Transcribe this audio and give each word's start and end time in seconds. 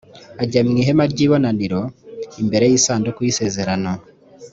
ajya 0.43 0.61
mu 0.67 0.73
ihema 0.81 1.03
ry’ibonaniro 1.13 1.81
imbere 2.41 2.65
y’isanduku 2.71 3.19
y’isezerano, 3.23 3.91